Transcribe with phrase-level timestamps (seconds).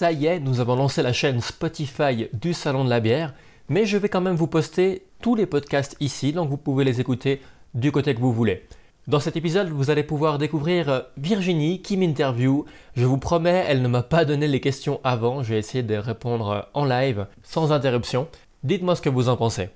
[0.00, 3.34] Ça y est, nous avons lancé la chaîne Spotify du Salon de la bière,
[3.68, 7.02] mais je vais quand même vous poster tous les podcasts ici, donc vous pouvez les
[7.02, 7.42] écouter
[7.74, 8.66] du côté que vous voulez.
[9.08, 12.64] Dans cet épisode, vous allez pouvoir découvrir euh, Virginie qui m'interview.
[12.96, 15.96] Je vous promets, elle ne m'a pas donné les questions avant, je vais essayer de
[15.96, 18.26] répondre euh, en live, sans interruption.
[18.62, 19.68] Dites-moi ce que vous en pensez.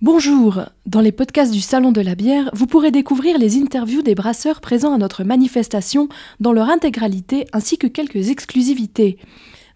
[0.00, 4.14] Bonjour Dans les podcasts du Salon de la bière, vous pourrez découvrir les interviews des
[4.14, 6.08] brasseurs présents à notre manifestation
[6.38, 9.18] dans leur intégralité ainsi que quelques exclusivités.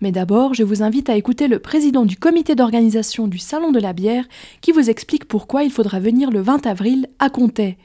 [0.01, 3.81] Mais d'abord, je vous invite à écouter le président du comité d'organisation du Salon de
[3.81, 4.25] la bière
[4.61, 7.77] qui vous explique pourquoi il faudra venir le 20 avril à Comté.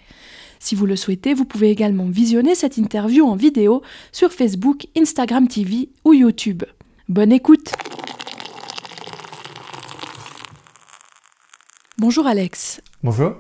[0.60, 5.48] Si vous le souhaitez, vous pouvez également visionner cette interview en vidéo sur Facebook, Instagram
[5.48, 6.62] TV ou YouTube.
[7.10, 7.72] Bonne écoute
[12.00, 12.80] Bonjour Alex.
[13.02, 13.38] Bonjour.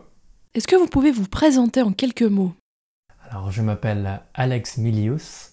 [0.56, 2.56] Est-ce que vous pouvez vous présenter en quelques mots?
[3.30, 5.52] Alors, je m'appelle Alex Milius.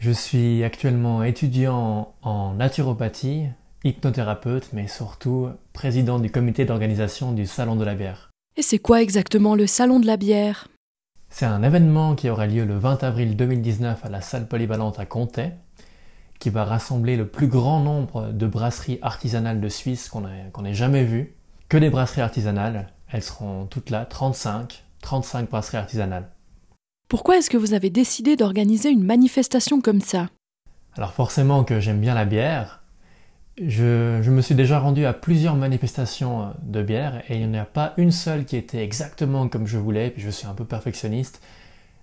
[0.00, 3.44] Je suis actuellement étudiant en naturopathie,
[3.84, 8.30] hypnothérapeute, mais surtout président du comité d'organisation du Salon de la bière.
[8.56, 10.66] Et c'est quoi exactement le Salon de la bière?
[11.28, 15.06] C'est un événement qui aura lieu le 20 avril 2019 à la salle polyvalente à
[15.06, 15.50] Comté,
[16.40, 21.04] qui va rassembler le plus grand nombre de brasseries artisanales de Suisse qu'on ait jamais
[21.04, 21.37] vues
[21.68, 22.88] que des brasseries artisanales.
[23.10, 26.28] Elles seront toutes là, 35, 35 brasseries artisanales.
[27.08, 30.28] Pourquoi est-ce que vous avez décidé d'organiser une manifestation comme ça?
[30.96, 32.82] Alors forcément que j'aime bien la bière.
[33.60, 37.58] Je, je, me suis déjà rendu à plusieurs manifestations euh, de bière et il n'y
[37.58, 40.54] en a pas une seule qui était exactement comme je voulais, puis je suis un
[40.54, 41.42] peu perfectionniste.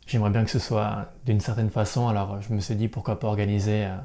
[0.05, 3.27] J'aimerais bien que ce soit d'une certaine façon, alors je me suis dit pourquoi pas
[3.27, 3.95] organiser, euh,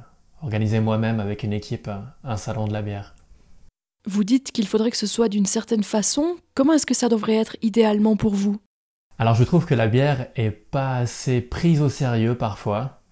[0.42, 3.14] organiser moi-même avec une équipe euh, un salon de la bière.
[4.06, 6.36] Vous dites qu'il faudrait que ce soit d'une certaine façon.
[6.54, 8.58] Comment est-ce que ça devrait être idéalement pour vous?
[9.18, 13.02] Alors je trouve que la bière est pas assez prise au sérieux parfois.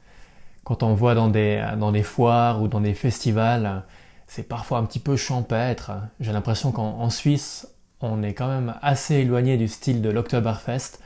[0.64, 3.84] Quand on voit dans des, foires ou dans des festivals,
[4.26, 5.92] c'est parfois un petit peu champêtre.
[6.20, 7.68] J'ai l'impression qu'en Suisse,
[8.00, 11.00] on est quand même assez éloigné du style de l'Oktoberfest.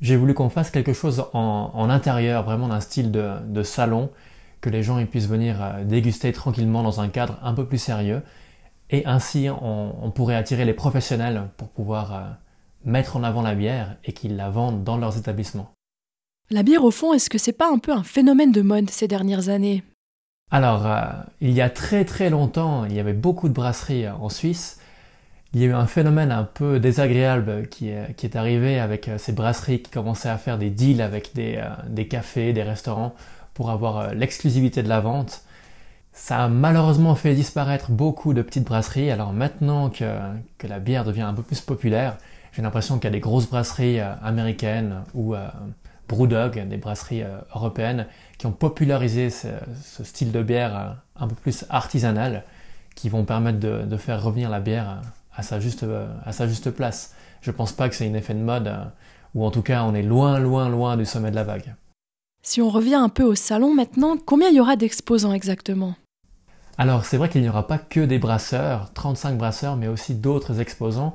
[0.00, 4.10] J'ai voulu qu'on fasse quelque chose en, intérieur, vraiment d'un style de, de salon,
[4.62, 8.22] que les gens puissent venir euh, déguster tranquillement dans un cadre un peu plus sérieux
[8.90, 12.20] et ainsi, on, pourrait attirer les professionnels pour pouvoir euh,
[12.84, 15.72] mettre en avant la bière et qu'ils la vendent dans leurs établissements.
[16.50, 19.08] La bière, au fond, est-ce que c'est pas un peu un phénomène de mode ces
[19.08, 19.82] dernières années?
[20.52, 21.02] Alors, euh,
[21.40, 24.80] il y a très très longtemps, il y avait beaucoup de brasseries euh, en Suisse.
[25.52, 29.10] Il y a eu un phénomène un peu désagréable qui est, qui est arrivé avec
[29.16, 33.14] ces brasseries qui commençaient à faire des deals avec des, des cafés, des restaurants
[33.54, 35.42] pour avoir l'exclusivité de la vente.
[36.18, 39.10] Ça a malheureusement fait disparaître beaucoup de petites brasseries.
[39.10, 40.18] Alors maintenant que,
[40.56, 42.16] que la bière devient un peu plus populaire,
[42.52, 45.46] j'ai l'impression qu'il y a des grosses brasseries euh, américaines ou euh,
[46.08, 48.06] Brewdog, des brasseries euh, européennes,
[48.38, 49.48] qui ont popularisé ce,
[50.04, 52.44] style de bière euh, un peu plus artisanal,
[52.94, 55.02] qui vont permettre de, faire revenir la bière
[55.34, 55.84] à sa juste,
[56.24, 57.14] à sa juste place.
[57.42, 58.72] Je pense pas que c'est un effet de mode,
[59.34, 61.74] ou en tout cas on est loin, loin, loin du sommet de la vague.
[62.42, 65.94] Si on revient un peu au salon maintenant, combien il y aura d'exposants exactement?
[66.78, 70.60] Alors c'est vrai qu'il n'y aura pas que des brasseurs, 35 brasseurs, mais aussi d'autres
[70.60, 71.14] exposants.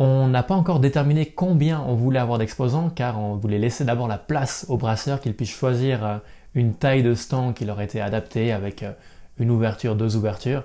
[0.00, 4.08] On n'a pas encore déterminé combien on voulait avoir d'exposants, car on voulait laisser d'abord
[4.08, 6.18] la place aux brasseurs qu'ils puissent choisir euh,
[6.54, 8.92] une taille de stand qui leur était adaptée avec euh,
[9.38, 10.64] une ouverture, deux ouvertures.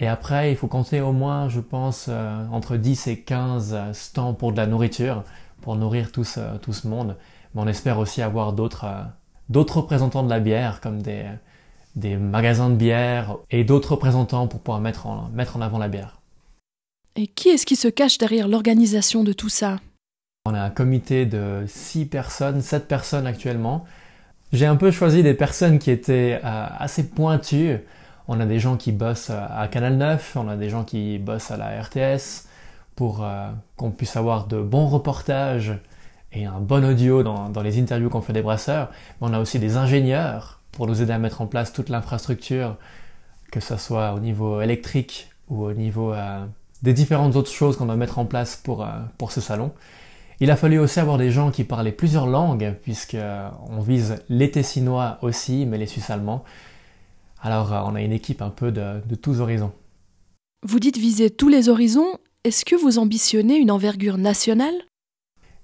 [0.00, 4.34] Et après, il faut compter au moins, je pense, euh, entre 10 et 15 stands
[4.34, 5.24] pour de la nourriture,
[5.62, 7.16] pour nourrir tout ce, tout ce monde.
[7.54, 8.86] Mais on espère aussi avoir d'autres
[9.50, 11.24] d'autres représentants de la bière, comme des,
[11.96, 15.88] des magasins de bière et d'autres représentants pour pouvoir mettre en, mettre en avant la
[15.88, 16.20] bière.
[17.16, 19.78] Et qui est-ce qui se cache derrière l'organisation de tout ça?
[20.46, 23.84] On a un comité de 6 personnes, 7 personnes actuellement.
[24.52, 27.78] J'ai un peu choisi des personnes qui étaient euh, assez pointues.
[28.26, 31.50] On a des gens qui bossent à Canal 9, on a des gens qui bossent
[31.50, 32.48] à la RTS
[32.96, 35.72] pour euh, qu'on puisse avoir de bons reportages
[36.32, 38.90] et un bon audio dans, dans les interviews qu'on fait des brasseurs.
[39.20, 42.76] Mais on a aussi des ingénieurs pour nous aider à mettre en place toute l'infrastructure,
[43.50, 46.44] que ce soit au niveau électrique ou au niveau euh,
[46.82, 48.88] des différentes autres choses qu'on doit mettre en place pour, euh,
[49.18, 49.72] pour ce salon.
[50.40, 54.16] Il a fallu aussi avoir des gens qui parlaient plusieurs langues, puisque euh, on vise
[54.28, 56.42] les Tessinois aussi, mais les Suisses allemands.
[57.40, 59.72] Alors on a une équipe un peu de, de tous horizons.
[60.66, 62.18] Vous dites viser tous les horizons.
[62.42, 64.74] Est-ce que vous ambitionnez une envergure nationale?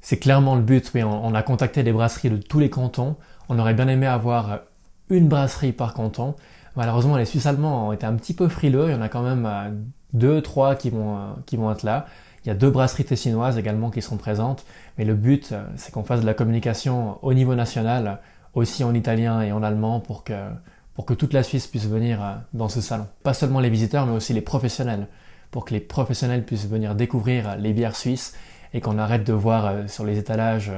[0.00, 1.02] C'est clairement le but, oui.
[1.02, 3.16] On, on a contacté des brasseries de tous les cantons.
[3.48, 4.60] On aurait bien aimé avoir
[5.10, 6.34] une brasserie par canton.
[6.76, 8.88] Malheureusement, les Suisses allemands ont été un petit peu frileux.
[8.88, 9.70] Il y en a quand même euh,
[10.12, 12.06] deux, trois qui vont, euh, qui vont être là.
[12.44, 14.64] Il y a deux brasseries tessinoises également qui seront présentes.
[14.96, 18.20] Mais le but, euh, c'est qu'on fasse de la communication au niveau national,
[18.54, 20.48] aussi en italien et en allemand, pour que,
[20.94, 22.20] pour que toute la Suisse puisse venir
[22.52, 23.06] dans ce salon.
[23.22, 25.06] Pas seulement les visiteurs, mais aussi les professionnels,
[25.50, 28.34] pour que les professionnels puissent venir découvrir les bières suisses
[28.72, 30.72] et qu'on arrête de voir sur les étalages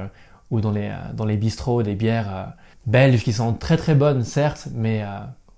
[0.53, 2.53] ou dans les, dans les bistrots des bières
[2.85, 5.03] belges qui sont très très bonnes, certes, mais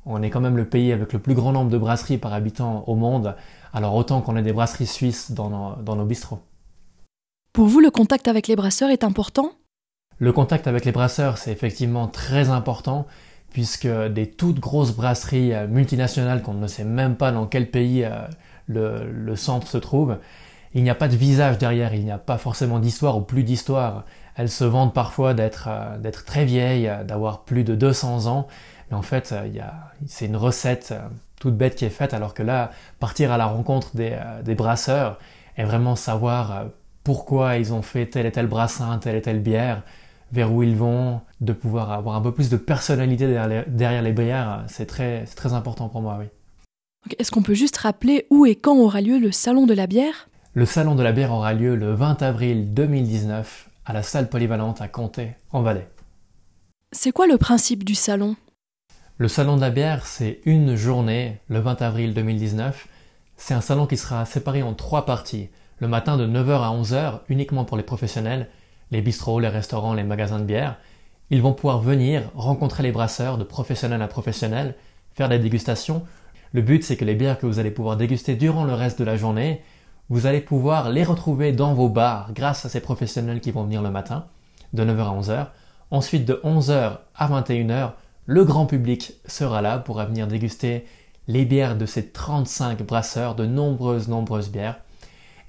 [0.06, 2.86] on est quand même le pays avec le plus grand nombre de brasseries par habitant
[2.88, 3.36] au monde,
[3.74, 6.40] alors autant qu'on ait des brasseries suisses dans nos, dans nos bistrots.
[7.52, 9.52] Pour vous, le contact avec les brasseurs est important?
[10.18, 13.06] Le contact avec les brasseurs, c'est effectivement très important,
[13.52, 18.06] puisque des toutes grosses brasseries euh, multinationales qu'on ne sait même pas dans quel pays
[18.06, 18.12] euh,
[18.68, 20.18] le, le centre se trouve,
[20.76, 23.44] il n'y a pas de visage derrière, il n'y a pas forcément d'histoire ou plus
[23.44, 24.06] d'histoire.
[24.36, 28.48] Elles se vendent parfois d'être euh, très vieilles, d'avoir plus de 200 ans,
[28.92, 29.34] mais en fait,
[30.06, 30.94] c'est une recette
[31.40, 32.70] toute bête qui est faite, alors que là,
[33.00, 35.18] partir à la rencontre des, des brasseurs
[35.58, 36.66] et vraiment savoir
[37.04, 39.84] pourquoi ils ont fait tel et tel brassin, telle et telle bière,
[40.32, 43.28] vers où ils vont, de pouvoir avoir un peu plus de personnalité
[43.68, 46.26] derrière les, bières, c'est très, très important pour moi, oui.
[47.20, 50.28] Est-ce qu'on peut juste rappeler où et quand aura lieu le Salon de la bière?
[50.58, 54.80] Le Salon de la bière aura lieu le 20 avril 2019 à la salle polyvalente
[54.80, 55.90] à Comté, en Valais.
[56.94, 58.38] C'est quoi le principe du salon?
[59.18, 62.88] Le Salon de la bière, c'est une journée, le 20 avril 2019.
[63.36, 65.50] C'est un salon qui sera séparé en trois parties
[65.80, 68.48] le matin de 9h à 11h uniquement pour les professionnels,
[68.92, 70.78] les bistrots, les restaurants, les magasins de bière.
[71.32, 74.76] Ils vont pouvoir venir rencontrer les brasseurs de professionnels à professionnels,
[75.16, 76.06] faire des dégustations.
[76.54, 79.04] Le but c'est que les bières que vous allez pouvoir déguster durant le reste de
[79.04, 79.62] la journée,
[80.10, 83.82] vous allez pouvoir les retrouver dans vos bars grâce à ces professionnels qui vont venir
[83.82, 84.26] le matin,
[84.74, 85.48] de 9h à 11h.
[85.92, 87.92] Ensuite de 11h à 21h,
[88.26, 90.86] le grand public sera là pour venir déguster
[91.28, 94.80] les bières de ces 35 brasseurs, de nombreuses, nombreuses bières.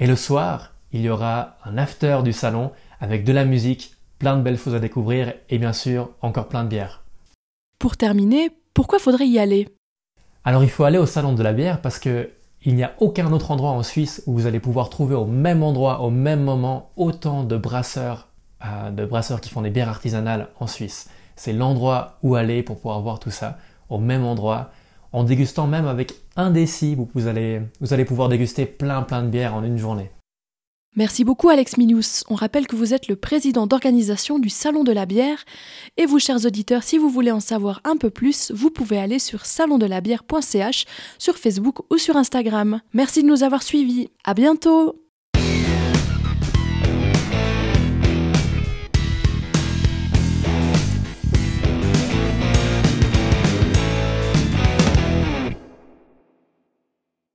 [0.00, 4.36] Et le soir, il y aura un after du salon avec de la musique, plein
[4.36, 7.02] de belles choses à découvrir et bien sûr encore plein de bières.
[7.78, 9.68] Pour terminer, pourquoi faudrait y aller?
[10.44, 12.30] Alors il faut aller au salon de la bière parce que
[12.66, 15.62] il n'y a aucun autre endroit en Suisse où vous allez pouvoir trouver au même
[15.62, 18.26] endroit, au même moment, autant de brasseurs,
[18.64, 21.08] euh, de brasseurs qui font des bières artisanales en Suisse.
[21.36, 23.56] C'est l'endroit où aller pour pouvoir voir tout ça
[23.88, 24.70] au même endroit
[25.12, 29.28] en dégustant même avec un déci, vous, allez, vous allez pouvoir déguster plein plein de
[29.28, 30.10] bières en une journée.
[30.96, 32.24] Merci beaucoup Alex Minous.
[32.30, 35.44] On rappelle que vous êtes le président d'organisation du Salon de la bière.
[35.98, 39.18] Et vous, chers auditeurs, si vous voulez en savoir un peu plus, vous pouvez aller
[39.18, 40.84] sur salondelabière.ch
[41.18, 42.80] sur Facebook ou sur Instagram.
[42.94, 44.08] Merci de nous avoir suivis.
[44.24, 45.05] À bientôt!